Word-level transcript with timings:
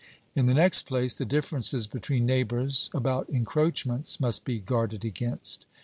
In 0.33 0.47
the 0.47 0.55
next 0.55 0.87
place, 0.87 1.13
the 1.13 1.25
differences 1.25 1.85
between 1.85 2.25
neighbours 2.25 2.89
about 2.91 3.29
encroachments 3.29 4.19
must 4.19 4.45
be 4.45 4.57
guarded 4.57 5.05
against. 5.05 5.67